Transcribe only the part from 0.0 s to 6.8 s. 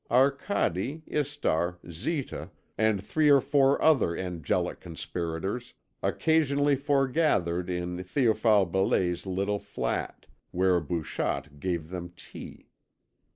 Arcade, Istar, Zita, and three or four other angelic conspirators occasionally